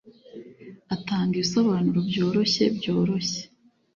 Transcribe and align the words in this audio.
Atanga 0.95 1.33
ibisobanuro 1.37 1.99
byoroshye 2.09 2.63
byoroshye 2.77 3.41